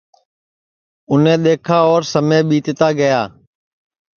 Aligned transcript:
اُنے 1.09 1.35
دؔیکھا 1.43 1.77
اور 1.89 2.01
سمے 2.11 2.39
ٻیتا 2.63 2.89
گیا 2.99 3.21